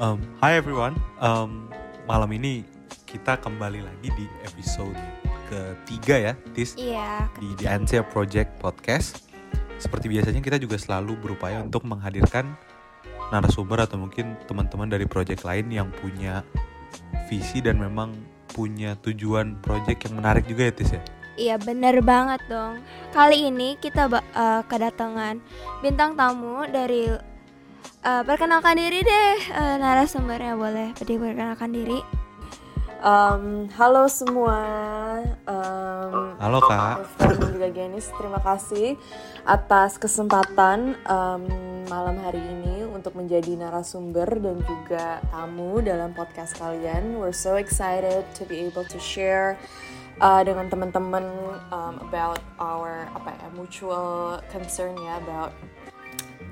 [0.00, 1.68] Um, hi everyone, um,
[2.08, 2.64] malam ini
[3.04, 4.96] kita kembali lagi di episode
[5.52, 9.28] ketiga ya, Tis Iya, di The Answer Project Podcast.
[9.76, 12.48] Seperti biasanya kita juga selalu berupaya untuk menghadirkan
[13.28, 16.48] narasumber atau mungkin teman-teman dari project lain yang punya
[17.28, 18.16] visi dan memang
[18.56, 21.02] punya tujuan project yang menarik juga ya, Tis ya.
[21.36, 22.80] iya bener banget dong.
[23.12, 25.44] Kali ini kita eh, kedatangan
[25.84, 27.29] bintang tamu dari
[28.00, 32.00] eh, perkenalkan diri deh eh, narasumbernya boleh diperkenalkan diri.
[33.00, 34.60] Um, halo semua,
[35.48, 37.08] um, Halo Kak.
[37.48, 39.00] Juga Genis, terima kasih
[39.48, 41.48] atas kesempatan um,
[41.88, 47.16] malam hari ini untuk menjadi narasumber dan juga tamu dalam podcast kalian.
[47.16, 49.56] We're so excited to be able to share
[50.20, 51.24] uh, dengan teman-teman
[51.72, 55.56] um, about our apa ya mutual concern ya about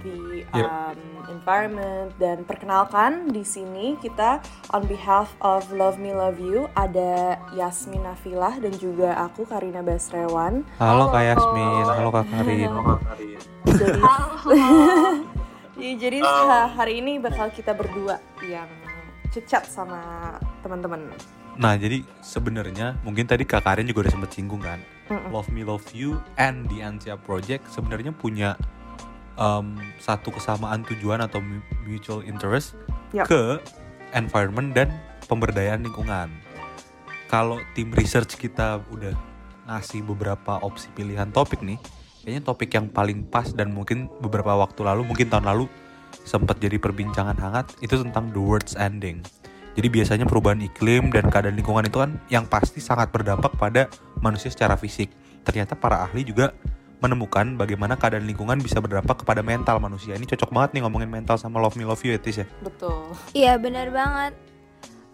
[0.01, 0.65] the Yep.
[0.65, 7.37] um, environment dan perkenalkan di sini kita on behalf of Love Me Love You ada
[7.51, 10.65] Yasmin Nafilah dan juga aku Karina Basrewan.
[10.77, 12.71] Halo Kak Yasmin, halo Kak Karin.
[13.67, 14.01] Jadi
[15.79, 18.67] Ya, jadi ha- hari ini bakal kita berdua yang
[19.31, 21.07] cecat sama teman-teman.
[21.55, 24.83] Nah, jadi sebenarnya mungkin tadi Kak Karin juga udah sempet singgung kan.
[25.07, 25.31] Mm-mm.
[25.31, 28.59] Love Me Love You and The Ansia Project sebenarnya punya
[29.39, 32.77] um, satu kesamaan tujuan atau mu- mutual interest
[33.15, 33.31] Yap.
[33.31, 33.63] ke
[34.13, 34.93] environment dan
[35.31, 36.29] pemberdayaan lingkungan.
[37.31, 39.15] Kalau tim research kita udah
[39.69, 41.79] ngasih beberapa opsi pilihan topik nih,
[42.25, 45.69] kayaknya topik yang paling pas dan mungkin beberapa waktu lalu, mungkin tahun lalu
[46.25, 49.21] sempat jadi perbincangan hangat itu tentang the world's ending.
[49.77, 53.87] Jadi biasanya perubahan iklim dan keadaan lingkungan itu kan yang pasti sangat berdampak pada
[54.19, 55.13] manusia secara fisik.
[55.47, 56.51] Ternyata para ahli juga
[56.99, 60.19] menemukan bagaimana keadaan lingkungan bisa berdampak kepada mental manusia.
[60.19, 62.47] Ini cocok banget nih ngomongin mental sama love me love you ya Tis ya.
[62.63, 63.15] Betul.
[63.35, 64.35] Iya bener banget.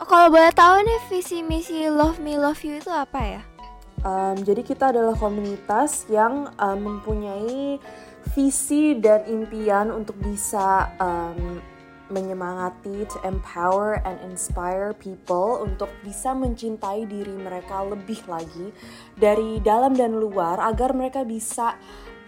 [0.03, 3.43] Oh, kalau boleh tahu nih visi misi Love Me Love You itu apa ya?
[4.03, 7.79] Um, jadi kita adalah komunitas yang um, mempunyai
[8.35, 11.63] visi dan impian untuk bisa um,
[12.13, 18.73] menyemangati, to empower and inspire people untuk bisa mencintai diri mereka lebih lagi
[19.17, 21.77] dari dalam dan luar agar mereka bisa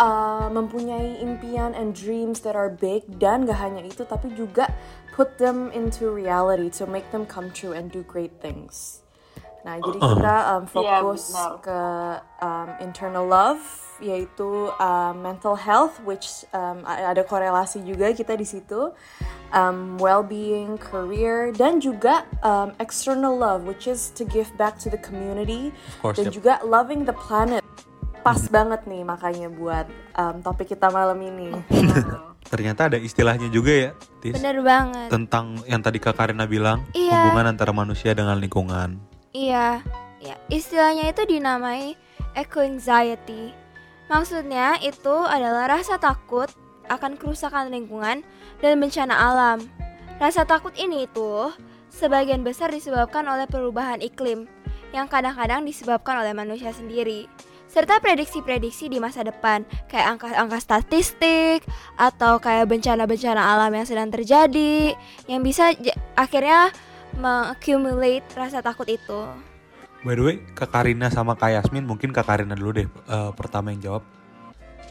[0.01, 4.73] uh, mempunyai impian and dreams that are big dan gak hanya itu tapi juga
[5.17, 9.06] put them into reality to make them come true and do great things.
[9.67, 11.59] Nah, jadi kita um, fokus benar.
[11.59, 11.81] ke
[12.39, 13.59] um, internal love,
[13.99, 18.95] yaitu um, mental health, which um, ada korelasi juga kita di situ,
[19.51, 25.01] um, well-being, career, dan juga um, external love, which is to give back to the
[25.03, 26.39] community, course, dan yep.
[26.39, 27.67] juga loving the planet.
[28.23, 31.51] Pas banget nih makanya buat um, topik kita malam ini.
[32.55, 33.91] Ternyata ada istilahnya juga ya,
[34.23, 34.39] Tis.
[34.39, 35.11] Bener banget.
[35.11, 37.35] Tentang yang tadi Kak Karina bilang, Iya.
[37.35, 39.16] hubungan antara manusia dengan lingkungan.
[39.37, 39.85] Iya,
[40.17, 41.93] ya, istilahnya itu dinamai
[42.33, 43.53] eco anxiety.
[44.09, 46.49] Maksudnya itu adalah rasa takut
[46.89, 48.25] akan kerusakan lingkungan
[48.65, 49.61] dan bencana alam.
[50.17, 51.53] Rasa takut ini itu
[51.93, 54.49] sebagian besar disebabkan oleh perubahan iklim
[54.97, 57.29] yang kadang-kadang disebabkan oleh manusia sendiri.
[57.69, 61.61] Serta prediksi-prediksi di masa depan, kayak angka-angka statistik
[62.01, 64.97] atau kayak bencana-bencana alam yang sedang terjadi
[65.29, 65.77] yang bisa
[66.17, 66.73] akhirnya
[67.17, 69.21] mengaccumulate rasa takut itu.
[70.05, 73.73] By the way, Kak Karina sama Kak Yasmin, mungkin Kak Karina dulu deh eh, pertama
[73.75, 74.03] yang jawab.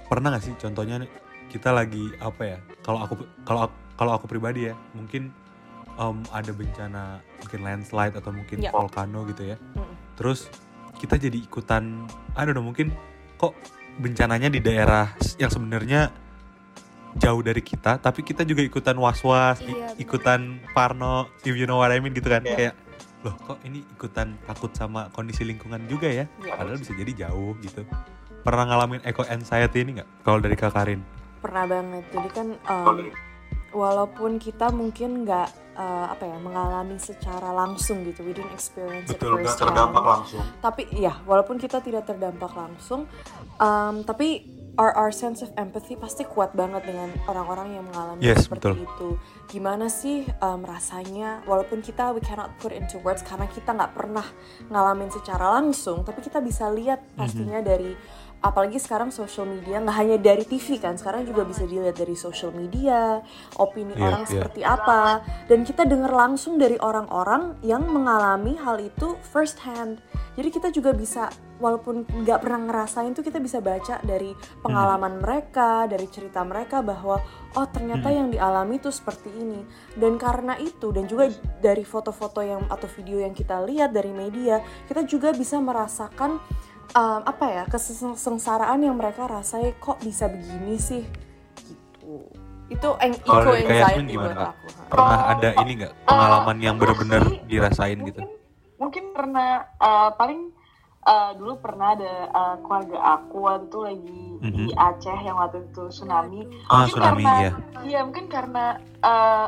[0.06, 1.10] Pernah gak sih contohnya nih,
[1.50, 2.58] kita lagi apa ya?
[2.84, 3.14] Kalau aku
[3.48, 5.32] kalau aku- kalau aku pribadi ya, mungkin
[5.96, 7.04] em, ada bencana
[7.40, 8.70] mungkin landslide atau mungkin Ya.
[8.76, 9.58] volcano gitu ya.
[9.80, 9.94] Mm.
[10.20, 10.52] Terus
[11.00, 12.04] kita jadi ikutan,
[12.52, 12.92] know, mungkin
[13.40, 13.56] kok
[13.96, 16.12] bencananya di daerah yang sebenarnya
[17.16, 21.92] jauh dari kita, tapi kita juga ikutan was-was, Iya, ikutan parno, if you know what
[21.92, 22.56] I mean gitu kan, Iya.
[22.56, 22.74] kayak
[23.24, 26.54] loh kok ini ikutan takut sama kondisi lingkungan juga ya, Ya.
[26.60, 27.88] padahal bisa jadi jauh gitu.
[28.46, 30.10] Pernah ngalamin eco anxiety ini nggak?
[30.22, 31.02] Kalau dari Kak Karin?
[31.42, 32.04] Pernah banget.
[32.14, 33.10] Jadi kan um,
[33.74, 39.18] walaupun kita mungkin nggak uh, apa ya mengalami secara langsung gitu, we didn't experience it
[39.18, 40.46] first langsung.
[40.62, 43.10] Tapi ya, walaupun kita tidak terdampak langsung,
[43.58, 48.46] um, tapi our our sense of empathy pasti kuat banget dengan orang-orang yang mengalami Yes,
[48.46, 48.84] seperti betul.
[48.84, 49.10] itu.
[49.48, 51.40] Gimana sih um, rasanya?
[51.44, 54.26] Walaupun kita we cannot put into words karena kita nggak pernah
[54.68, 57.16] ngalamin secara langsung, tapi kita bisa lihat Mhm.
[57.16, 57.96] pastinya dari
[58.36, 62.54] apalagi sekarang social media nggak hanya dari TV kan sekarang juga bisa dilihat dari social
[62.54, 63.18] media
[63.58, 64.30] opini Iya, orang iya.
[64.30, 65.02] seperti apa
[65.50, 69.98] dan kita dengar langsung dari orang-orang yang mengalami hal itu first hand
[70.38, 75.88] jadi kita juga bisa walaupun nggak pernah ngerasain tuh kita bisa baca dari pengalaman mereka
[75.88, 77.20] dari cerita mereka bahwa
[77.56, 78.18] oh ternyata Hmm.
[78.18, 79.64] yang dialami tuh seperti ini.
[79.96, 84.60] Dan karena itu dan juga dari foto-foto yang atau video yang kita lihat dari media
[84.86, 86.44] kita juga bisa merasakan
[86.92, 91.04] um, apa ya kesengsaraan yang mereka rasain kok bisa begini sih?
[91.56, 92.14] Gitu.
[92.66, 96.76] Itu eng- Kalau eco anxiety gimana, buat aku Pernah Oh, ada ini nggak pengalaman yang
[96.76, 98.20] benar-benar dirasain gitu?
[98.22, 98.38] mungkin,
[98.76, 99.46] mungkin karena
[99.78, 100.55] uh, paling
[101.06, 104.78] uh, dulu pernah ada uh, keluarga aku waktu itu lagi di Mhm.
[104.78, 107.52] Aceh yang waktu itu tsunami Ah, Mungkin tsunami karena, ya.
[107.82, 108.66] Iya mungkin karena
[109.02, 109.48] uh,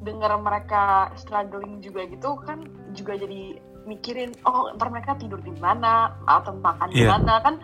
[0.00, 0.84] dengar mereka
[1.14, 2.60] struggling juga gitu kan
[2.92, 7.16] juga jadi mikirin oh ntar mereka tidur di mana atau makan di Iya.
[7.16, 7.54] mana kan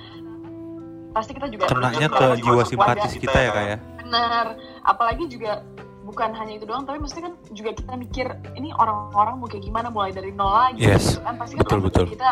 [1.10, 3.76] pasti kita juga Kenanya ke jiwa simpatis kita ya kak ya.
[3.98, 4.46] benar
[4.80, 5.60] apalagi juga
[6.00, 8.26] bukan hanya itu doang tapi maksudnya kan juga kita mikir
[8.56, 11.14] ini orang-orang mau kayak gimana mulai dari nol lagi Yes.
[11.14, 12.06] gitu kan pasti kan Betul, empati betul.
[12.16, 12.26] kita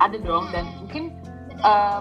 [0.00, 1.02] ada dong dan mungkin
[1.60, 2.00] uh,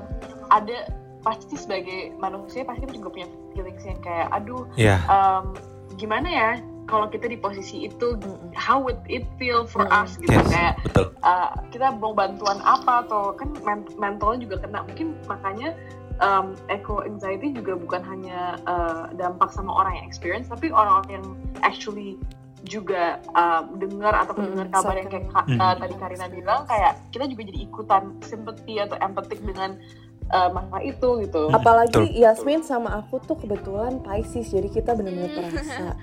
[0.50, 0.78] ada
[1.22, 4.98] pasti sebagai manusia pasti kita juga punya feelings yang kayak aduh Iya.
[5.06, 5.54] um,
[6.00, 6.50] gimana ya
[6.90, 8.18] kalau kita di posisi itu
[8.58, 10.48] how would it feel for us gitu Yes.
[10.50, 11.13] kayak Betul.
[11.22, 15.75] uh, kita mau bantuan apa atau kan men- mentalnya juga kena mungkin makanya
[16.21, 21.25] um, eco anxiety juga bukan hanya uh, dampak sama orang yang experience tapi orang-orang yang
[21.62, 22.15] actually
[22.62, 25.57] juga uh, dengar atau Mm, mendengar kabar yang kayak Kak- Mm.
[25.57, 29.81] uh, tadi Karina bilang kayak kita juga jadi ikutan sympathy atau empatik dengan
[30.29, 31.41] uh, masalah itu gitu.
[31.44, 32.06] Hmm, apalagi betul.
[32.13, 35.38] Yasmin sama aku tuh kebetulan Pisces jadi kita benar-benar Hmm.
[35.50, 35.89] terasa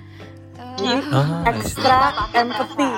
[0.75, 1.97] Jadi Eh, Ah, extra
[2.33, 2.91] empathy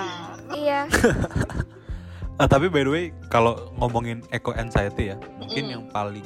[0.52, 0.90] iya.
[2.40, 5.72] Ah, tapi by the way kalau ngomongin eco anxiety ya mungkin Mm.
[5.72, 6.26] yang paling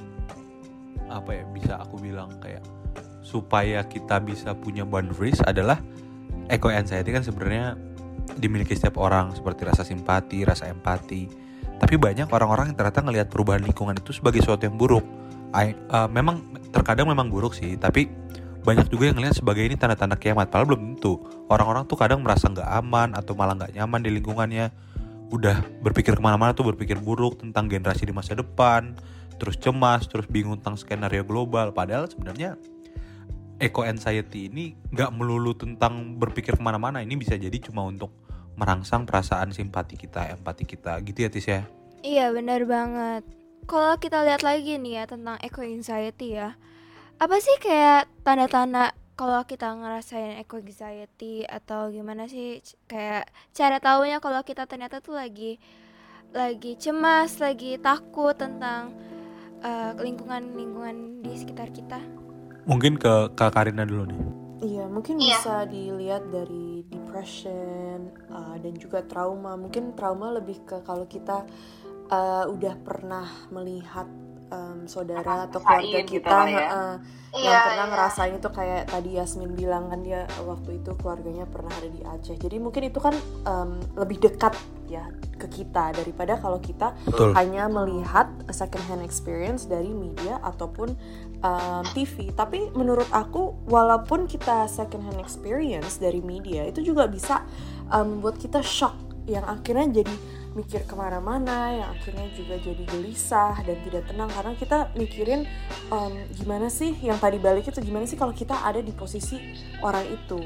[1.09, 2.65] apa ya bisa aku bilang kayak
[3.25, 5.81] supaya kita bisa punya boundaries adalah
[6.49, 7.73] eco anxiety kan sebenarnya
[8.37, 11.29] dimiliki setiap orang seperti rasa simpati, rasa empati.
[11.75, 15.05] Tapi banyak orang-orang yang ternyata ngelihat perubahan lingkungan itu sebagai sesuatu yang buruk.
[15.53, 16.41] I- uh, memang
[16.71, 18.09] terkadang memang buruk sih, tapi
[18.65, 20.49] banyak juga yang ngelihat sebagai ini tanda-tanda kiamat.
[20.49, 21.21] Padahal belum tentu.
[21.45, 24.73] Orang-orang tuh kadang merasa nggak aman atau malah nggak nyaman di lingkungannya.
[25.29, 28.97] Udah berpikir ke mana-mana tuh berpikir buruk tentang generasi di masa depan,
[29.35, 31.71] terus cemas, terus bingung tentang skenario global.
[31.75, 32.55] Padahal sebenarnya
[33.59, 36.99] eco anxiety ini nggak melulu tentang berpikir ke mana-mana.
[37.03, 38.11] Ini bisa jadi cuma untuk
[38.55, 41.61] merangsang perasaan simpati kita, empati kita, gitu ya Tis ya.
[42.03, 43.23] Iya benar banget.
[43.65, 46.53] Kalau kita lihat lagi nih ya tentang eco anxiety ya,
[47.17, 54.19] apa sih kayak tanda-tanda kalau kita ngerasain eco anxiety atau gimana sih kayak cara taunya
[54.19, 55.57] kalau kita ternyata tuh lagi
[56.35, 58.91] lagi cemas, lagi takut tentang
[59.65, 61.97] eh, lingkungan-lingkungan di sekitar kita.
[62.69, 64.21] Mungkin ke Kak Karina dulu nih.
[64.65, 65.37] Iya, mungkin Iya.
[65.37, 69.53] bisa dilihat dari depression uh, dan juga trauma.
[69.53, 71.45] Mungkin trauma lebih ke kalau kita
[72.09, 74.09] uh, udah pernah melihat
[74.51, 76.67] um, saudara atau keluarga gitu kita kali ya.
[76.69, 76.97] uh,
[77.35, 77.91] Iya, yang pernah iya.
[77.91, 82.39] ngerasain itu kayak tadi Yasmin bilang kan dia waktu itu keluarganya pernah ada di Aceh.
[82.39, 83.11] Jadi mungkin itu kan
[83.43, 84.55] um, lebih dekat
[84.87, 87.35] ya ke kita daripada kalau kita Betul.
[87.35, 90.95] hanya melihat second hand experience dari media ataupun
[91.43, 92.31] um, TV.
[92.31, 97.43] Tapi menurut aku, walaupun kita second hand experience dari media itu juga bisa
[97.91, 98.95] um, membuat kita shock,
[99.27, 100.15] yang akhirnya jadi
[100.55, 105.41] mikir ke mana-mana, yang akhirnya juga jadi gelisah dan tidak tenang karena kita mikirin
[105.91, 109.35] um, gimana sih yang tadi balik itu gimana sih kalau kita ada di posisi
[109.83, 110.39] orang itu.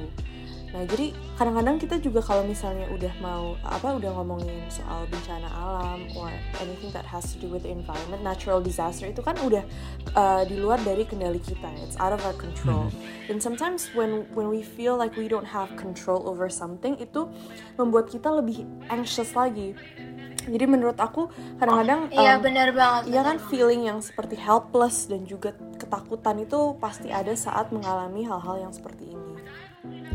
[0.70, 6.06] Nah, jadi kadang-kadang kita juga kalau misalnya udah mau apa udah ngomongin soal bencana alam
[6.14, 6.30] or
[6.62, 9.66] anything that has to do with the environment, natural disaster itu kan udah
[10.14, 11.74] uh, di luar dari kendali kita.
[11.82, 12.94] It's out of our control.
[13.34, 17.26] And sometimes when when we feel like we don't have control over something itu
[17.74, 19.74] membuat kita lebih anxious lagi.
[20.50, 21.30] Jadi menurut aku
[21.62, 23.02] kadang-kadang Iya um, benar banget.
[23.14, 28.68] Iya kan feeling yang seperti helpless dan juga ketakutan itu pasti ada saat mengalami hal-hal
[28.68, 29.34] yang seperti ini.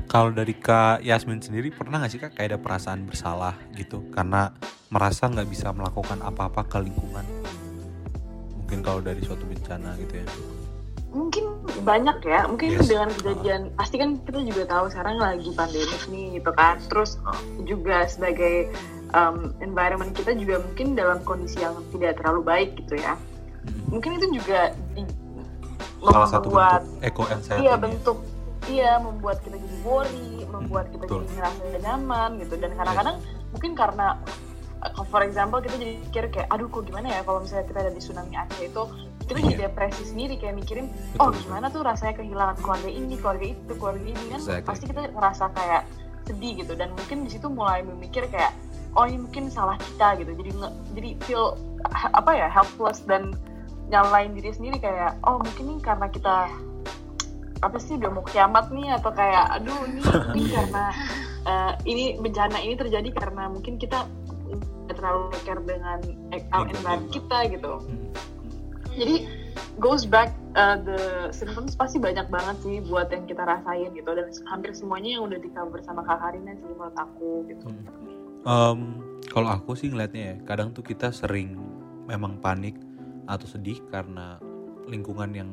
[0.04, 4.52] Kalau dari Kak Yasmin sendiri pernah nggak sih Kak kayak ada perasaan bersalah gitu karena
[4.92, 7.24] merasa nggak bisa melakukan apa-apa ke lingkungan?
[8.60, 10.28] Mungkin kalau dari suatu bencana gitu ya.
[11.14, 11.46] mungkin
[11.86, 12.90] banyak ya mungkin Yes.
[12.90, 17.22] dengan kejadian pasti kan kita juga tahu sekarang lagi pandemik nih gitu kan terus
[17.62, 18.66] juga sebagai
[19.14, 23.14] um, environment kita juga mungkin dalam kondisi yang tidak terlalu baik gitu ya
[23.88, 25.06] mungkin itu juga di,
[26.04, 27.60] Salah satu membuat bentuk eco anxiety.
[27.64, 27.76] iya ya.
[27.80, 28.18] bentuk
[28.68, 31.24] iya membuat kita jadi worry membuat kita Betul.
[31.24, 33.16] jadi ngerasa tidak nyaman gitu dan kadang-kadang
[33.56, 34.06] mungkin karena
[34.84, 37.92] uh, for example kita jadi pikir kayak aduh kok gimana ya kalau misalnya kita ada
[37.92, 38.82] di tsunami Aceh itu
[39.24, 39.60] kita jadi Iya.
[39.68, 44.04] depresi sendiri kayak mikirin Betul, oh gimana tuh rasanya kehilangan keluarga ini keluarga itu keluarga
[44.04, 44.66] ini kan Exactly.
[44.68, 45.82] pasti kita ngerasa kayak
[46.24, 48.52] sedih gitu dan mungkin di situ mulai memikir kayak
[48.94, 50.32] oh ini mungkin salah kita gitu.
[50.34, 51.44] Jadi nge, jadi feel
[52.14, 53.34] apa ya helpless dan
[53.92, 56.48] nyalain diri sendiri kayak oh mungkin ini karena kita
[57.60, 60.84] apa sih udah mau kiamat nih atau kayak aduh ini mungkin karena
[61.44, 64.08] uh, ini bencana ini terjadi karena mungkin kita
[64.88, 66.00] terlalu care dengan
[66.32, 67.80] environment kita gitu.
[68.94, 69.26] Jadi
[69.80, 74.10] goes back uh, the symptoms pasti banyak banget sih buat yang kita rasain gitu.
[74.12, 77.66] Dan hampir semuanya yang udah di cover sama Kak Karina sih menurut aku gitu.
[78.44, 79.00] Um,
[79.32, 81.56] kalau aku sih ngeliatnya ya, kadang tuh kita sering
[82.04, 82.76] memang panik
[83.24, 84.36] atau sedih karena
[84.84, 85.50] lingkungan yang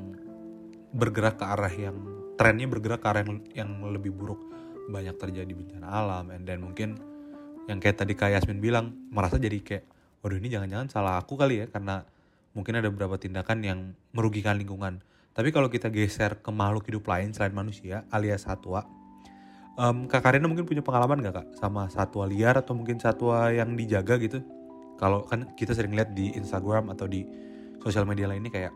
[0.92, 1.96] bergerak ke arah yang
[2.36, 4.44] trennya bergerak ke arah yang, yang lebih buruk
[4.92, 7.00] banyak terjadi bencana alam then mungkin
[7.72, 9.88] yang kayak tadi Kak Yasmin bilang merasa jadi kayak
[10.20, 12.04] waduh ini jangan-jangan salah aku kali ya karena
[12.52, 13.80] mungkin ada beberapa tindakan yang
[14.12, 15.00] merugikan lingkungan.
[15.32, 18.84] Tapi kalau kita geser ke makhluk hidup lain selain manusia alias satwa,
[19.78, 23.76] um, Kak Karina mungkin punya pengalaman gak kak sama satwa liar atau mungkin satwa yang
[23.76, 24.44] dijaga gitu?
[25.00, 27.26] Kalau kan kita sering lihat di Instagram atau di
[27.82, 28.74] sosial media lainnya kayak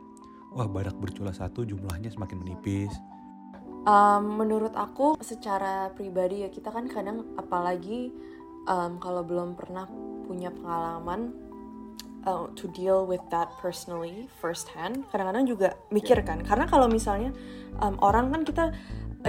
[0.55, 2.93] wah badak bercula satu jumlahnya semakin menipis.
[3.85, 8.09] Um, menurut aku secara pribadi ya kita kan kadang apalagi
[8.65, 9.85] um, kalau belum pernah
[10.25, 11.37] punya pengalaman
[12.25, 17.29] uh, to deal with that personally first hand kadang-kadang juga mikir kan karena kalau misalnya
[17.79, 18.65] um, orang kan kita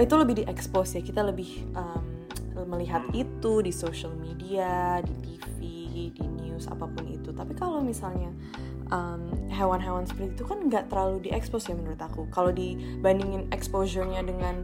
[0.01, 1.01] itu lebih diekspos ya.
[1.01, 2.03] Kita lebih um,
[2.67, 5.59] melihat itu di social media di TV
[6.13, 7.29] di news apa pun itu.
[7.33, 8.33] Tapi kalau misalnya
[9.51, 12.29] hewan-hewan seperti itu kan nggak terlalu diekspos ya menurut aku.
[12.31, 14.63] Kalau dibandingin exposure-nya dengan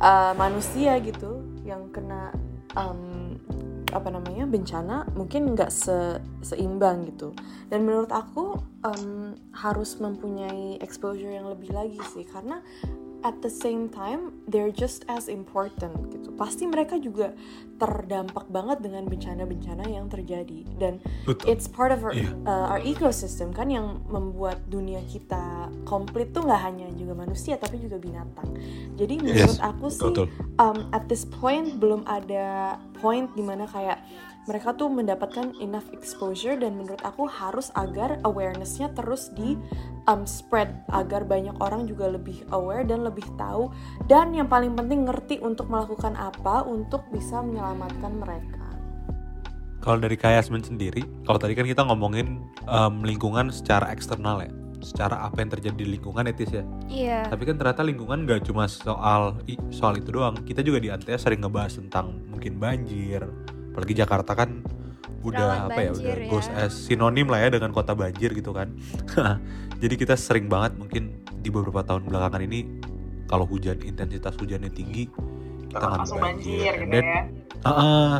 [0.00, 2.32] uh, manusia gitu yang kena
[2.78, 3.36] um,
[3.88, 7.36] apa namanya bencana mungkin nggak se seimbang gitu.
[7.68, 12.24] Dan menurut aku um, harus mempunyai exposure yang lebih lagi sih.
[12.24, 12.60] Karena
[13.26, 17.34] at the same time they're just as important gitu pasti mereka juga
[17.78, 21.46] terdampak banget dengan bencana-bencana yang terjadi dan Betul.
[21.50, 22.30] it's part of our, yeah.
[22.46, 27.82] uh, our ecosystem kan yang membuat dunia kita komplit tuh nggak hanya juga manusia tapi
[27.82, 28.50] juga binatang
[28.94, 29.62] jadi menurut yes.
[29.62, 30.14] aku sih
[30.58, 33.98] um, at this point belum ada point di mana kayak
[34.48, 39.60] mereka tuh mendapatkan enough exposure dan menurut aku harus agar awarenessnya terus di
[40.08, 43.68] um, spread agar banyak orang juga lebih aware dan lebih tahu
[44.08, 48.64] dan yang paling penting ngerti untuk melakukan apa untuk bisa menyelamatkan mereka.
[49.84, 54.50] Kalau dari Kayasmin sendiri, kalau tadi kan kita ngomongin um, lingkungan secara eksternal ya,
[54.80, 56.64] secara apa yang terjadi di lingkungan etis ya.
[56.90, 57.20] Iya.
[57.30, 59.38] Tapi kan ternyata lingkungan gak cuma soal
[59.70, 60.34] soal itu doang.
[60.42, 63.22] Kita juga di Antea sering ngebahas tentang mungkin banjir,
[63.78, 64.58] apalagi Jakarta kan
[65.22, 66.26] udah apa ya udah ya.
[66.26, 68.74] goes as sinonim lah ya dengan kota banjir gitu kan.
[69.82, 72.82] Jadi kita sering banget mungkin di beberapa tahun belakangan ini
[73.30, 75.06] kalau hujan intensitas hujannya tinggi
[75.70, 77.20] kita nggak banjir, banjir gitu dan ya.
[77.62, 78.12] uh, uh,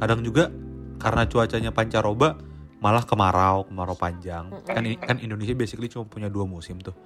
[0.00, 0.48] kadang juga
[0.96, 2.40] karena cuacanya pancaroba
[2.80, 4.48] malah kemarau kemarau panjang.
[4.64, 6.96] Kan kan Indonesia basically cuma punya dua musim tuh.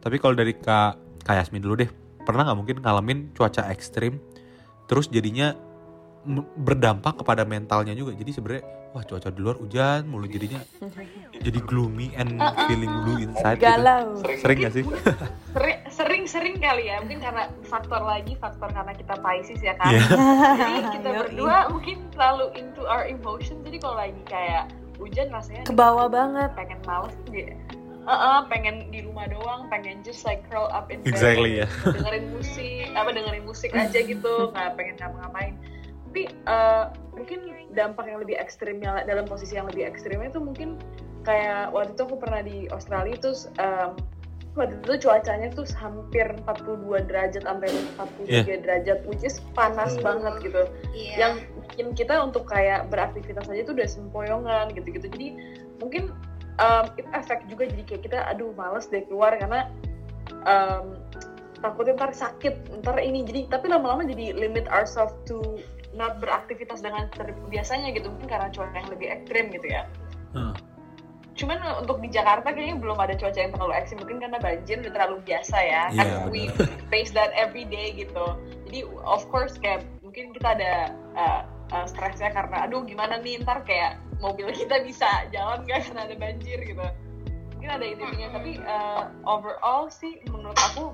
[0.00, 0.96] Tapi kalau dari kak
[1.28, 1.92] kak Yasmin dulu deh
[2.24, 4.16] pernah nggak mungkin ngalamin cuaca ekstrim
[4.88, 5.52] terus jadinya
[6.60, 8.12] berdampak kepada mentalnya juga.
[8.12, 10.58] Jadi sebenarnya wah cuaca di luar hujan mulu jadinya
[11.46, 13.70] jadi gloomy and feeling blue inside gitu.
[13.70, 14.18] galau.
[14.18, 14.42] Gitu.
[14.42, 14.84] sering gak sih?
[15.54, 16.98] Sering, sering sering kali ya.
[16.98, 20.06] Mungkin karena faktor lagi faktor karena kita Pisces ya kan yeah.
[20.58, 24.64] jadi kita berdua mungkin terlalu into our emotion jadi kalau lagi kayak
[24.98, 26.50] hujan rasanya ke bawah banget.
[26.58, 27.54] pengen males gitu
[28.04, 31.70] uh -uh, pengen di rumah doang, pengen just like curl up in bed, exactly, yeah.
[31.84, 35.54] dengerin musik, apa dengerin musik aja gitu, nggak pengen ngapa-ngapain
[36.10, 40.74] tapi uh, mungkin dampak yang lebih ekstrimnya dalam posisi yang lebih ekstrimnya itu mungkin
[41.22, 43.94] kayak waktu itu aku pernah di Australia terus um,
[44.58, 47.70] waktu itu cuacanya tuh hampir 42 derajat sampai
[48.26, 48.58] 43 yeah.
[48.58, 50.02] derajat which is panas mm.
[50.02, 51.14] banget gitu yeah.
[51.14, 51.32] yang
[51.70, 55.28] bikin kita untuk kayak beraktivitas aja tuh udah sempoyongan gitu-gitu jadi
[55.78, 56.10] mungkin
[56.58, 59.70] um, itu efek juga jadi kayak kita aduh males deh keluar karena
[60.42, 60.98] um,
[61.62, 65.38] takutnya ntar sakit ntar ini jadi tapi lama-lama jadi limit ourselves to
[65.94, 67.10] not beraktivitas dengan
[67.50, 69.84] biasanya gitu mungkin karena cuaca yang lebih ekstrim gitu ya.
[70.30, 70.54] Hmm.
[71.30, 74.92] cuman untuk di Jakarta kayaknya belum ada cuaca yang terlalu ekstrim mungkin karena banjir udah
[74.92, 75.82] terlalu biasa ya.
[75.88, 76.52] Yeah, kan we
[76.92, 78.36] face that every day gitu.
[78.68, 80.72] Jadi of course kayak mungkin kita ada
[81.16, 81.40] uh,
[81.72, 83.40] uh, stresnya karena aduh gimana nih?
[83.40, 86.86] Ntar kayak mobil kita bisa jalan gak karena ada banjir gitu.
[87.56, 90.92] Mungkin ada intinya tapi uh, overall sih menurut aku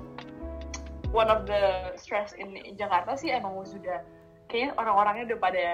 [1.10, 4.02] one of the stress in Jakarta sih emang sudah
[4.46, 5.66] kayaknya orang-orangnya udah pada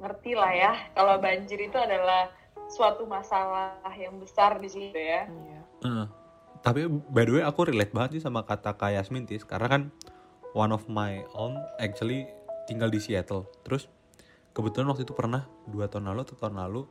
[0.00, 2.32] ngerti lah ya kalau banjir itu adalah
[2.70, 5.26] suatu masalah yang besar di situ ya.
[5.26, 5.60] Iya.
[5.84, 6.06] Uh,
[6.62, 9.82] tapi by the way aku relate banget sih sama kata Kak Yasmin tis karena kan
[10.54, 12.30] one of my own actually
[12.70, 13.50] tinggal di Seattle.
[13.66, 13.90] Terus
[14.54, 16.82] kebetulan waktu itu pernah dua tahun lalu atau tahun lalu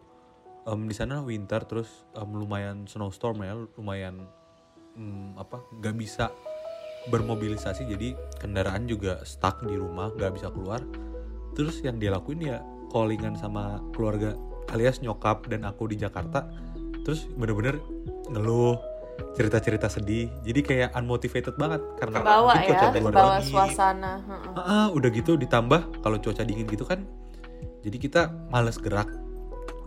[0.67, 4.27] em, di sana winter terus em, lumayan snowstorm ya lumayan
[4.95, 6.31] mm, apa nggak bisa
[7.07, 10.83] bermobilisasi jadi kendaraan juga stuck di rumah nggak bisa keluar
[11.55, 12.59] terus yang dia lakuin ya
[12.91, 14.35] callingan sama keluarga
[14.75, 16.45] alias nyokap dan aku di Jakarta
[17.07, 17.79] terus bener-bener
[18.29, 18.77] ngeluh
[19.35, 23.49] cerita-cerita sedih jadi kayak unmotivated banget karena mungkin ya, dingin.
[23.51, 24.13] suasana.
[24.55, 27.03] ah, udah gitu ditambah kalau cuaca dingin gitu kan
[27.83, 29.07] jadi kita males gerak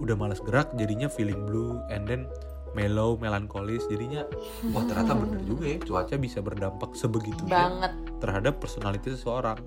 [0.02, 2.26] udah males gerak jadinya feeling blue and then
[2.72, 4.24] mellow melankolis jadinya
[4.68, 7.92] wah ternyata bener juga ya cuaca bisa berdampak sebegitu Banget.
[8.18, 9.60] terhadap personality seseorang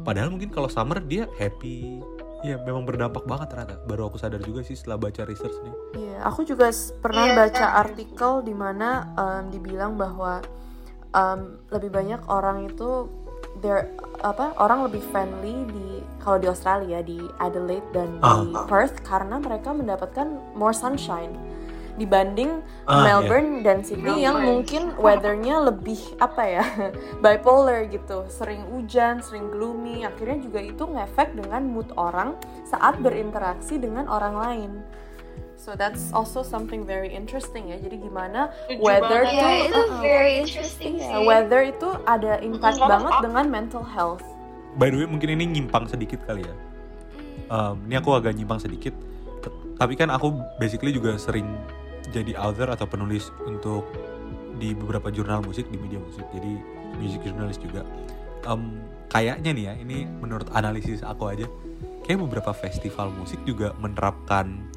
[0.00, 2.02] padahal mungkin kalau summer dia happy
[2.42, 6.16] ya memang berdampak banget ternyata baru aku sadar juga sih setelah baca research nih Iya,
[6.22, 7.76] aku juga pernah Iya, baca kan?
[7.80, 10.44] artikel di mana em, dibilang bahwa
[11.10, 13.08] em, lebih banyak orang itu
[13.56, 13.88] there
[14.20, 15.88] apa orang lebih friendly di
[16.18, 18.66] kalau di Australia di Adelaide dan di Ah.
[18.66, 21.32] Perth karena mereka mendapatkan more sunshine
[21.94, 24.48] dibanding Ah, Melbourne dan Sydney yang Melbourne.
[24.60, 26.64] mungkin weathernya lebih apa ya
[27.22, 33.76] bipolar gitu sering hujan sering gloomy akhirnya juga itu ngefek dengan mood orang saat berinteraksi
[33.76, 34.70] dengan orang lain
[35.54, 39.40] so that's also something very interesting ya jadi gimana Setuju weather banget.
[39.40, 40.00] Tuh itu uh-uh.
[40.02, 41.22] very interesting sih.
[41.22, 43.24] weather itu ada impact Setuju banget banget.
[43.24, 44.20] dengan mental health
[44.74, 46.54] by the way mungkin ini nyimpang sedikit kali ya
[47.44, 47.76] Hmm.
[47.76, 48.92] Em, ini aku agak nyimpang sedikit
[49.74, 51.44] tapi kan aku basically juga sering
[52.14, 53.90] jadi author atau penulis untuk
[54.62, 56.22] di beberapa jurnal musik di media musik.
[56.30, 56.52] Jadi
[57.02, 57.82] music journalist juga.
[58.46, 61.46] Em, kayaknya nih ya ini menurut analisis aku aja
[62.06, 64.70] kayak beberapa festival musik juga menerapkan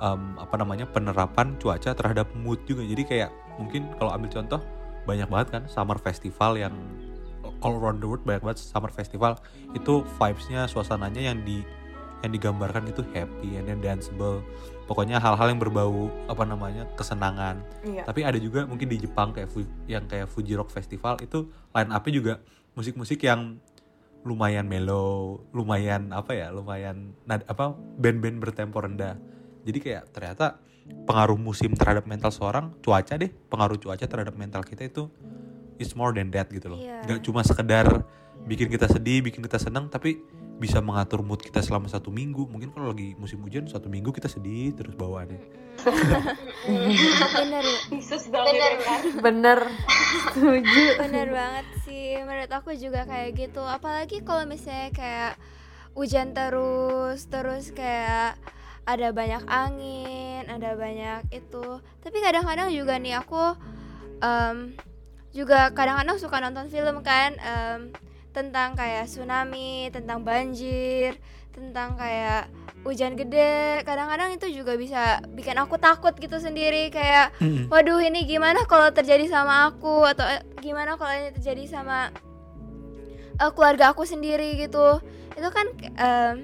[0.00, 2.82] em, apa namanya penerapan cuaca terhadap mood juga.
[2.86, 3.30] Jadi kayak
[3.60, 4.60] mungkin kalau ambil contoh
[5.04, 6.72] banyak banget kan summer festival yang
[7.64, 9.36] all around the world banyak banget summer festival.
[9.76, 11.60] Itu vibesnya suasananya yang di
[12.24, 14.42] yang digambarkan itu happy and then danceable
[14.90, 19.52] pokoknya hal-hal yang berbau apa namanya kesenangan iya tapi ada juga mungkin di Jepang kayak
[19.86, 22.34] yang kayak Fuji Rock Festival itu line up-nya juga
[22.74, 23.58] musik-musik yang
[24.26, 29.16] lumayan mellow, lumayan apa ya, lumayan nad- apa band-band bertempo rendah.
[29.62, 30.58] Jadi kayak ternyata
[31.08, 35.08] pengaruh musim terhadap mental seorang, cuaca deh, pengaruh cuaca terhadap mental kita itu
[35.78, 36.80] is more than that gitu loh.
[36.80, 37.04] Iya.
[37.06, 37.86] Gak cuma sekedar
[38.46, 40.22] bikin kita sedih, bikin kita senang, tapi
[40.58, 42.50] bisa mengatur mood kita selama satu minggu.
[42.50, 45.38] Mungkin kalau lagi musim hujan satu minggu kita sedih terus bawaannya.
[47.38, 47.64] bener.
[48.34, 49.00] Banget ya kan?
[49.22, 49.58] Bener.
[50.34, 50.84] Setuju.
[51.06, 52.18] Bener banget sih.
[52.26, 53.62] Menurut aku juga kayak gitu.
[53.62, 55.34] Apalagi kalau misalnya kayak
[55.94, 58.34] hujan terus terus kayak
[58.88, 61.78] ada banyak angin ada banyak itu.
[62.02, 63.54] Tapi kadang-kadang juga nih aku
[64.18, 64.74] em,
[65.30, 67.80] juga kadang-kadang suka nonton film kan em,
[68.38, 71.18] tentang kayak tsunami tentang banjir
[71.50, 72.46] tentang kayak
[72.86, 73.82] hujan gede.
[73.82, 77.34] Kadang-kadang itu juga bisa bikin aku takut gitu sendiri kayak
[77.66, 80.06] waduh ini gimana kalau terjadi sama aku?
[80.06, 82.14] Atau eh, gimana kalau ini terjadi sama
[83.42, 84.54] eh, keluarga aku sendiri?
[84.54, 85.02] gitu.
[85.34, 85.66] Itu kan
[85.98, 86.34] em,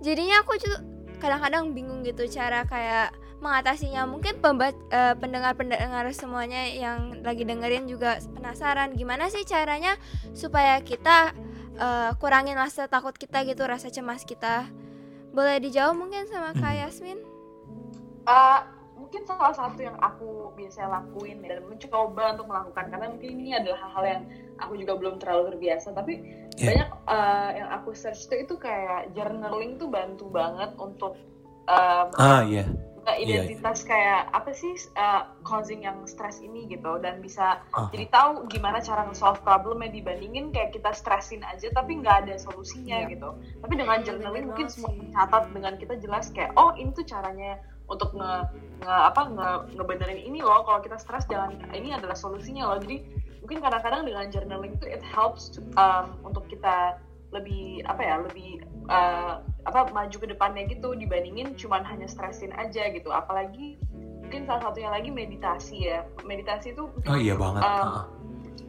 [0.00, 0.76] jadinya aku tuh
[1.20, 8.96] kadang-kadang bingung gitu cara kayak mengatasinya mungkin eh, pendengar-pendengar semuanya yang lagi dengerin juga penasaran
[8.96, 9.94] gimana sih caranya
[10.32, 11.36] supaya kita
[11.76, 14.66] eh, kurangin rasa takut kita gitu rasa cemas kita
[15.36, 16.82] boleh dijawab mungkin sama Kak Hmm.
[16.88, 17.18] Yasmin
[18.26, 18.58] Uh,
[18.98, 23.78] mungkin salah satu yang aku biasa lakuin dan mencoba untuk melakukan karena mungkin ini adalah
[23.86, 24.22] hal-hal yang
[24.58, 26.14] aku juga belum terlalu terbiasa tapi
[26.56, 26.72] Yeah.
[26.72, 31.12] banyak uh, yang aku search tuh itu kayak journaling tuh bantu banget untuk
[31.68, 32.64] um, Ah iya.
[33.06, 37.86] Nggak identitas kayak apa sih uh, causing yang stres ini gitu dan bisa Ah.
[37.88, 43.06] jadi tahu gimana cara nge-solve problemnya dibandingin kayak kita stresin aja tapi nggak ada solusinya
[43.06, 43.14] Iya.
[43.14, 43.30] gitu
[43.62, 45.06] tapi dengan Hmm, journaling mungkin semua sih.
[45.14, 48.32] catat dengan kita jelas kayak oh ini tuh caranya untuk nge,
[48.82, 53.06] nge apa nge, ngebenerin ini loh kalau kita stres jangan ini adalah solusinya loh jadi
[53.38, 56.98] mungkin kadang-kadang dengan journaling itu it helps to, um, untuk kita
[57.30, 58.50] lebih apa ya lebih
[58.90, 63.76] uh, apa maju ke depannya gitu dibandingin cuman hanya stresin aja gitu apalagi
[64.22, 67.60] mungkin salah satunya lagi meditasi ya meditasi itu Oh iya banget.
[67.60, 68.04] um, Ah.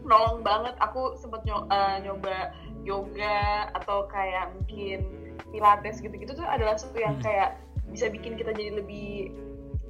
[0.03, 3.39] nolong banget aku sempet nyo- uh, nyoba yoga
[3.73, 5.05] atau kayak mungkin
[5.47, 7.25] pilates gitu-gitu tuh adalah sesuatu yang Hmm.
[7.25, 7.49] kayak
[7.87, 9.31] bisa bikin kita jadi lebih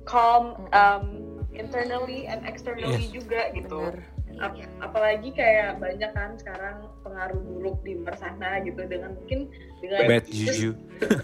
[0.04, 1.06] calm um,
[1.52, 3.16] internally and externally Yes.
[3.16, 4.04] juga gitu bener
[4.38, 9.50] Ap- apalagi kayak banyak kan sekarang pengaruh buruk di luar sana gitu dengan mungkin
[9.82, 10.70] dengan Bad just, juju.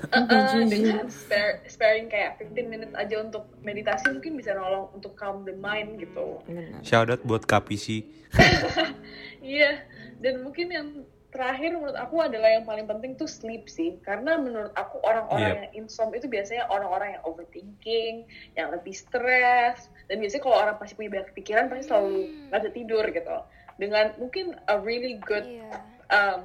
[0.09, 5.13] uh, uh, dengan spare, sparing kayak 15 minutes aja untuk meditasi mungkin bisa nolong untuk
[5.13, 6.41] calm the mind gitu
[6.81, 8.05] Shout out buat KPC.
[9.43, 9.83] Iya,
[10.23, 10.87] dan mungkin yang
[11.33, 13.97] terakhir menurut aku adalah yang paling penting tuh sleep sih.
[14.05, 15.57] Karena menurut aku orang-orang Yep.
[15.57, 18.15] yang insomnia itu biasanya orang-orang yang overthinking
[18.53, 19.89] yang lebih stres.
[20.05, 22.13] Dan biasanya kalau orang pasti punya banyak pikiran pasti selalu
[22.53, 23.37] nggak bisa tidur gitu.
[23.81, 25.73] Dengan mungkin a really good Iya.
[26.13, 26.41] um,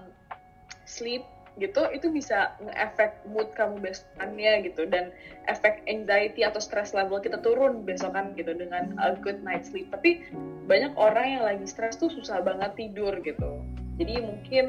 [0.89, 1.23] sleep
[1.59, 4.89] gitu itu bisa nge-efek mood kamu besokannya gitu.
[4.89, 5.13] Dan
[5.45, 9.93] efek anxiety atau stress level kita turun besokan gitu dengan a good night sleep.
[9.93, 10.25] Tapi
[10.65, 13.61] banyak orang yang lagi stres tuh susah banget tidur gitu
[13.99, 14.65] jadi mungkin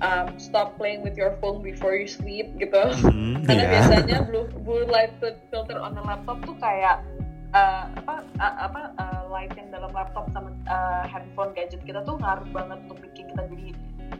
[0.00, 3.70] um, stop playing with your phone before you sleep gitu Hmm, karena iya.
[3.72, 7.04] biasanya blue blue light filter on the laptop tuh kayak
[7.52, 12.16] uh, apa uh, apa uh, light yang dalam laptop sama uh, handphone gadget kita tuh
[12.16, 13.66] ngaruh banget untuk bikin kita jadi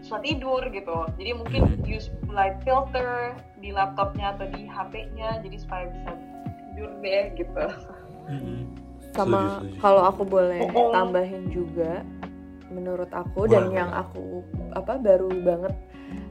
[0.03, 5.57] susah tidur gitu jadi mungkin use blue light filter di laptopnya atau di HP-nya jadi
[5.57, 6.13] supaya bisa
[6.69, 7.65] tidur deh gitu
[8.27, 8.61] Mm-mm.
[9.15, 9.81] sama Setuju, setuju.
[9.81, 10.91] kalau aku boleh Oh.
[10.91, 12.03] tambahin juga
[12.69, 13.77] menurut aku Boleh, dan boleh.
[13.77, 14.25] yang aku
[14.73, 15.75] apa baru banget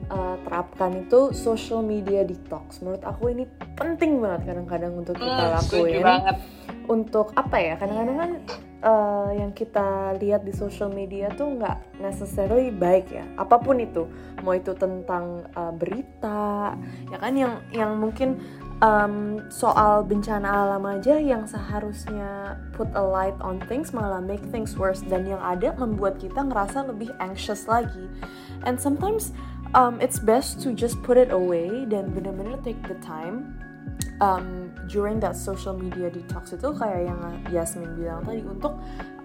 [0.07, 2.79] uh, terapkan itu social media detox.
[2.79, 3.43] Menurut aku ini
[3.73, 6.03] penting banget kadang-kadang untuk kita Hmm, lakuin.
[6.03, 6.37] banget.
[6.85, 7.73] Untuk apa ya?
[7.75, 8.31] Kadang-kadang kan
[8.81, 9.87] uh, yang kita
[10.19, 13.25] lihat di social media tuh nggak necessarily baik ya.
[13.35, 14.05] Apa pun itu.
[14.45, 16.77] Mau itu tentang uh, berita
[17.09, 17.33] ya kan?
[17.33, 18.37] Yang yang mungkin
[18.83, 24.75] um, soal bencana alam aja yang seharusnya put a light on things malah make things
[24.75, 28.07] worse dan yang ada membuat kita ngerasa lebih anxious lagi.
[28.67, 29.31] And sometimes
[29.77, 33.55] um, it's best to just put it away dan benar-benar take the time
[34.19, 37.19] um, during that social media detox itu kayak yang
[37.51, 38.75] Yasmin bilang tadi untuk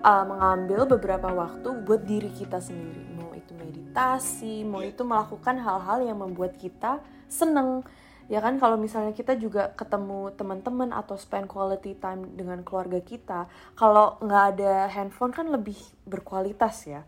[0.03, 3.03] uh, mengambil beberapa waktu buat diri kita sendiri.
[3.19, 7.83] Mau itu meditasi mau itu melakukan hal-hal yang membuat kita seneng
[8.31, 13.51] ya kan kalau misalnya kita juga ketemu teman-teman atau spend quality time dengan keluarga kita
[13.75, 15.75] kalau nggak ada handphone kan lebih
[16.07, 17.03] berkualitas ya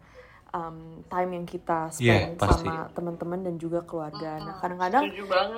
[0.51, 2.67] um, time yang kita Iya, spend pasti.
[2.67, 4.37] sama teman-teman dan juga keluarga.
[4.39, 5.05] Nah kadang-kadang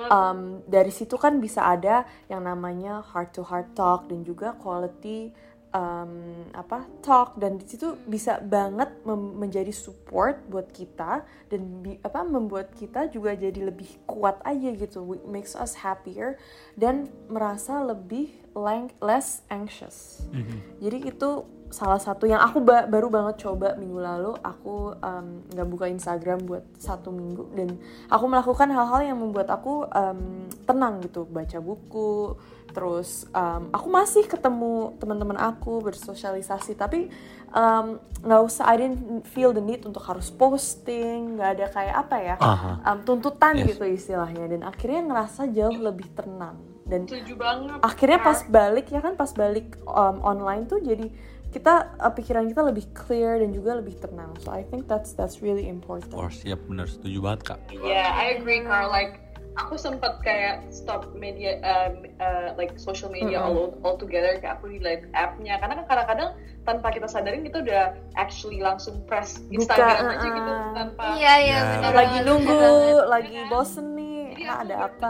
[0.07, 5.33] um, dari situ kan bisa ada yang namanya heart to heart talk dan juga quality
[5.75, 12.23] um, apa talk dan di situ bisa banget menjadi support buat kita dan bi- apa
[12.23, 15.03] membuat kita juga jadi lebih kuat aja gitu.
[15.11, 16.39] It makes us happier
[16.79, 20.23] dan merasa lebih lang- less anxious.
[20.31, 20.79] Mhm.
[20.79, 21.29] jadi itu
[21.65, 24.31] salah satu yang aku ba- baru banget coba minggu lalu.
[24.39, 27.75] Aku um, nggak buka Instagram buat satu minggu dan
[28.07, 31.27] aku melakukan hal-hal yang membuat aku um, tenang gitu.
[31.27, 32.37] Baca buku
[32.75, 37.07] terus um, aku masih ketemu teman-teman aku bersosialisasi tapi
[37.49, 42.15] um, nggak usah I didn't feel the need untuk harus posting nggak ada kayak apa
[42.19, 42.71] ya Aha.
[42.83, 43.73] um, tuntutan Yes.
[43.73, 48.99] gitu istilahnya dan akhirnya ngerasa jauh lebih tenang dan setuju banget akhirnya pas balik ya
[48.99, 51.07] kan pas balik um, online tuh jadi
[51.49, 55.39] kita uh, pikiran kita lebih clear dan juga lebih tenang so I think that's that's
[55.39, 57.59] really important Of course, siap bener setuju banget kak.
[57.71, 58.91] Yeah, I agree, Carl.
[58.91, 59.23] Like,
[59.55, 64.35] aku sempat kayak stop media, um, uh, like social media all all together.
[64.35, 65.55] Kayak aku delete app-nya.
[65.57, 66.29] Karena kan kadang-kadang
[66.61, 70.33] tanpa kita sadarin kita udah actually langsung press Buka, Instagram aja uh-uh.
[70.33, 71.03] gitu tanpa.
[71.15, 71.59] Iya iya Ya.
[71.77, 73.05] benar lagi nunggu benar banget.
[73.07, 73.49] lagi Iya kan?
[73.49, 75.09] bosen nih Jadi ah, ada apa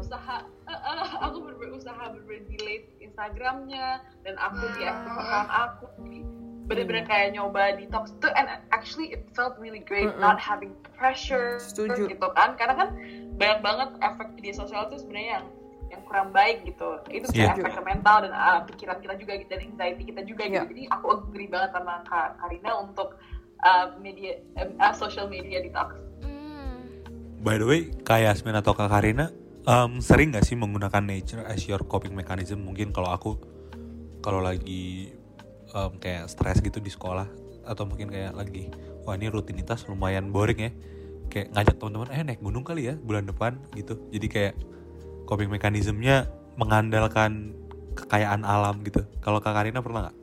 [0.00, 3.86] usaha, uh, uh, aku ber- berusaha ber- delete Instagramnya
[4.22, 5.86] dan aku di akun account aku.
[6.72, 10.20] Bener-bener kayak nyoba detox tuh and actually it felt really great Mm-mm.
[10.20, 12.08] not having pressure Setuju.
[12.08, 12.88] gitu kan karena kan
[13.36, 15.46] banyak banget efek media sosial tuh sebenarnya yang
[15.92, 17.52] yang kurang baik gitu itu bisa Iya.
[17.52, 20.52] efek ke mental dan uh, pikiran kita juga gitu, dan anxiety kita juga Iya.
[20.64, 23.08] gitu jadi aku agree banget sama Kak Karina untuk
[23.60, 25.92] uh, media uh, social media detox
[26.24, 27.04] Hmm.
[27.42, 29.28] By the way, Kak Yasmin atau Kak Karina
[29.66, 32.62] um, sering nggak sih menggunakan nature as your coping mechanism?
[32.62, 33.30] Mungkin kalau aku
[34.22, 35.10] kalau lagi
[35.72, 37.28] um, kayak stres gitu di sekolah
[37.62, 38.72] atau mungkin kayak lagi
[39.06, 40.70] wah ini rutinitas lumayan boring ya.
[41.32, 43.96] Kayak ngajak teman-teman eh naik gunung kali ya bulan depan gitu.
[44.12, 44.54] Jadi kayak
[45.24, 46.28] coping mechanismnya
[46.60, 47.56] mengandalkan
[47.96, 49.04] kekayaan alam gitu.
[49.24, 50.22] Kalau Kak Karina pernah nggak?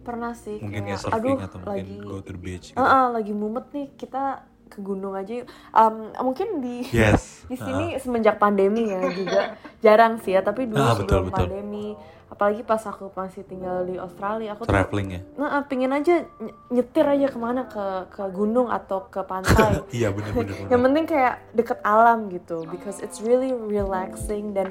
[0.00, 2.80] pernah sih Mungkin kayak kayak surfing aduh atau mungkin lagi go to the beach gitu.
[2.80, 4.24] uh-uh, lagi mumet nih kita
[4.70, 5.50] ke gunung aja yuk.
[5.74, 7.42] Um, mungkin di Yes.
[7.50, 11.36] di sini semenjak pandemi ya juga jarang sih ya tapi dulu betul, sebelum betul.
[11.36, 11.86] pandemi
[12.30, 15.20] apalagi pas aku masih tinggal di Australia aku tuh traveling ya.
[15.34, 20.14] nah pingin aja ny- nyetir aja ke mana ke ke gunung atau ke pantai Iya
[20.14, 20.70] bener-bener.
[20.70, 24.70] yang penting kayak deket alam gitu because it's really relaxing dan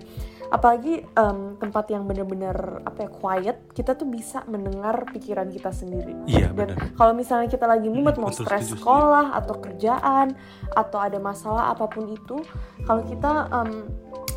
[0.50, 6.16] apalagi em, tempat yang bener-bener apa ya quiet kita tuh bisa mendengar pikiran kita sendiri
[6.26, 10.34] Iya dan kalau misalnya kita lagi mumet mau stres setuju, sekolah atau kerjaan
[10.72, 12.40] atau ada masalah apa pun itu
[12.82, 13.70] kalau kita em,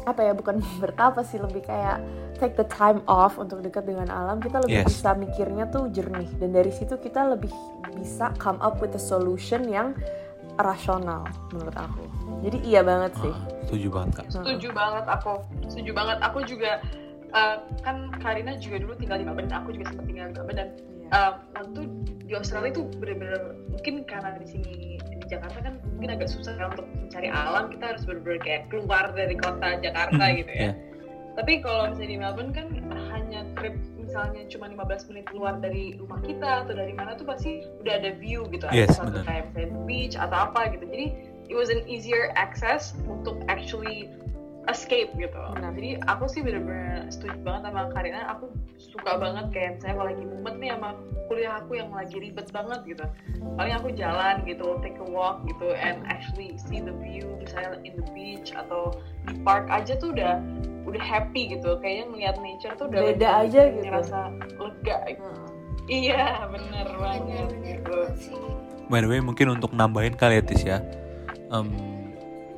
[0.04, 2.02] apa ya bukan bertapa sih lebih kayak
[2.42, 4.90] take the time off untuk dekat dengan alam kita lebih Yes.
[4.90, 7.54] bisa mikirnya tuh jernih dan dari situ kita lebih
[7.94, 9.94] bisa come up with a solution yang
[10.58, 12.02] rasional menurut aku.
[12.42, 13.30] Jadi iya banget sih.
[13.30, 14.26] Ah, setuju banget kak.
[14.28, 15.32] setuju banget aku
[15.64, 16.70] setuju banget aku juga
[17.30, 20.68] uh, kan Karina juga dulu tinggal di Melbourne aku juga sempat tinggal di Melbourne dan
[21.02, 21.20] Iya.
[21.20, 21.80] uh, waktu
[22.22, 26.88] di Australia itu bener-bener mungkin karena di sini di Jakarta kan mungkin agak susah untuk
[26.90, 30.72] mencari alam kita harus bener-bener kayak keluar dari kota Jakarta Hmm, gitu ya iya.
[31.32, 32.66] Tapi kalau misalnya di Melbourne kan
[33.12, 37.64] hanya trip misalnya cuma 15 menit keluar dari rumah kita atau dari mana tuh pasti
[37.80, 38.68] udah ada view gitu.
[38.68, 39.56] Ada Yes, satu kayak
[39.88, 40.84] beach atau apa gitu.
[40.84, 41.06] Jadi
[41.48, 44.12] it was an easier access untuk actually
[44.70, 45.74] escape gitu Benar.
[45.74, 48.46] jadi aku sih bener-bener setuju banget sama Karina aku
[48.78, 50.90] suka banget kayak misalnya kalau lagi mumet nih sama
[51.26, 53.04] kuliah aku yang lagi ribet banget gitu
[53.58, 57.98] paling aku jalan gitu take a walk gitu and actually see the view misalnya in
[57.98, 58.94] the beach atau
[59.26, 60.38] di park aja tuh udah
[60.86, 63.86] udah happy gitu kayaknya melihat nature tuh udah Beda aja gitu.
[63.86, 64.18] ngerasa
[64.58, 65.26] lega gitu.
[65.90, 67.98] Iya bener banget gitu.
[68.90, 70.78] By the way mungkin untuk nambahin kali ya Tis ya.
[71.54, 72.01] Em,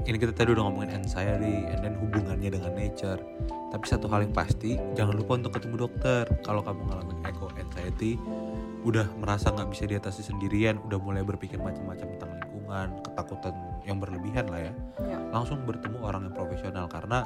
[0.03, 3.23] ini kita tadi udah ngomongin anxiety and then hubungannya dengan nature.
[3.71, 6.27] Tapi satu hal yang pasti jangan lupa untuk ketemu dokter.
[6.43, 8.19] Kalau kamu ngalamin eco anxiety,
[8.85, 13.55] udah merasa nggak bisa diatasi sendirian, udah mulai berpikir macam-macam tentang lingkungan, ketakutan
[13.89, 14.73] yang berlebihan lah ya.
[15.09, 15.19] Ya.
[15.33, 17.25] Langsung bertemu orang yang profesional karena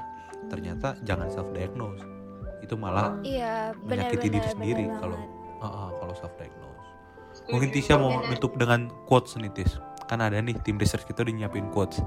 [0.53, 2.05] ternyata jangan self diagnose.
[2.63, 5.19] Itu malah Iya, menyakiti diri benar-benar sendiri kalau.
[5.59, 6.69] Ah, ah, kalau self diagnose.
[7.49, 9.79] Mungkin Tisha mau nutup dengan quotes nih Tis.
[10.09, 12.01] Kan ada nih tim research kita udah nyiapin quotes.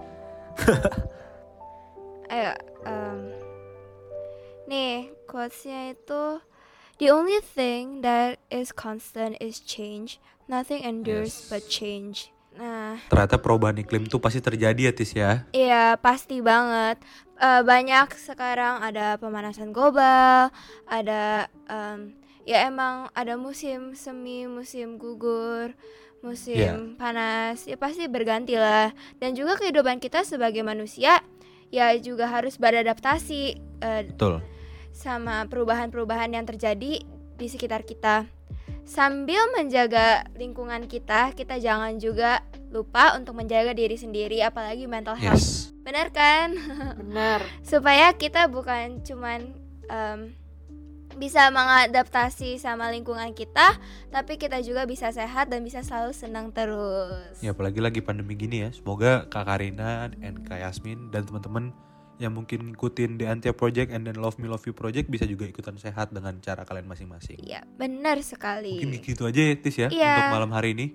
[2.31, 2.51] Ayo,
[2.85, 3.19] em,
[4.65, 6.39] nih quotesnya itu
[6.95, 10.21] The only thing that is constant is change.
[10.45, 11.49] Nothing endures Yes.
[11.49, 12.29] but change.
[12.53, 15.31] Nah, Ternyata perubahan iklim tuh pasti terjadi ya Tis ya.
[15.49, 17.01] iya pasti banget.
[17.41, 20.53] Eh, banyak sekarang ada pemanasan global,
[20.85, 22.13] ada em,
[22.45, 25.73] ya emang ada musim semi, musim gugur,
[26.21, 27.65] musim panas.
[27.65, 28.93] Ya pasti berganti lah.
[29.17, 31.21] Dan juga kehidupan kita sebagai manusia
[31.71, 34.43] ya juga harus beradaptasi eh, Betul.
[34.91, 37.01] sama perubahan-perubahan yang terjadi
[37.35, 38.27] di sekitar kita.
[38.83, 45.39] Sambil menjaga lingkungan kita, kita jangan juga lupa untuk menjaga diri sendiri, apalagi mental health.
[45.39, 45.71] Yes.
[45.81, 46.59] Benar kan?
[46.99, 47.39] Benar.
[47.71, 49.55] Supaya kita bukan cuman
[49.87, 50.35] em,
[51.15, 53.75] bisa mengadaptasi sama lingkungan kita,
[54.09, 57.39] tapi kita juga bisa sehat dan bisa selalu senang terus.
[57.39, 58.69] Ya apalagi lagi pandemi gini ya.
[58.69, 61.75] Semoga Kak Karina and Kak Yasmin dan teman-teman
[62.17, 65.49] yang mungkin ngikutin The Antia Project and then Love Me Love You Project bisa juga
[65.49, 67.41] ikutan sehat dengan cara kalian masing-masing.
[67.41, 68.77] Iya, benar sekali.
[68.77, 70.13] Mungkin gitu aja ya Tis ya Iya.
[70.13, 70.87] untuk malam hari ini.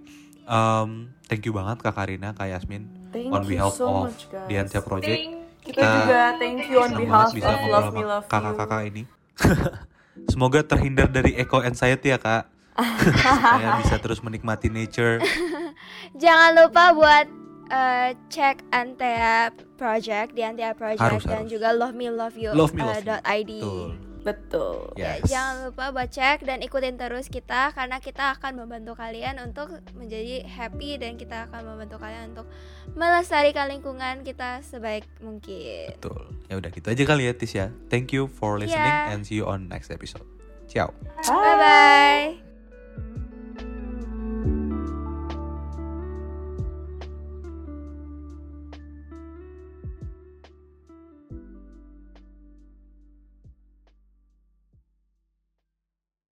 [0.46, 4.46] Um, thank you banget Kak Karina, Kak Yasmin Thank on behalf so of much guys.
[4.46, 5.18] The Antia Project.
[5.18, 5.34] Thank
[5.66, 8.30] Kita Kita juga thank you on behalf of Love Me Love You.
[8.30, 9.02] kakak-kakak ini.
[10.28, 12.48] Semoga terhindar dari eco anxiety ya kak.
[13.16, 15.20] Supaya bisa terus menikmati nature.
[16.22, 17.26] Jangan lupa buat
[17.72, 21.52] eh, cek Antea Project di Antea Project Harus, dan harus.
[21.52, 23.08] juga Love Me Love You Love Me Love eh, You.
[23.08, 23.52] dot .id.
[23.60, 24.05] Betul.
[24.26, 24.90] Betul.
[24.98, 25.30] Ya, Yes.
[25.30, 30.42] jangan lupa buat cek dan ikutin terus kita karena kita akan membantu kalian untuk menjadi
[30.42, 32.50] happy dan kita akan membantu kalian untuk
[32.92, 35.94] melestarikan lingkungan kita sebaik mungkin.
[35.94, 36.26] Betul.
[36.50, 37.70] Ya udah gitu aja kali ya Tis ya.
[37.86, 39.14] Thank you for listening Iya.
[39.14, 40.26] and see you on next episode.
[40.66, 40.90] Ciao.
[41.22, 42.45] Bye bye.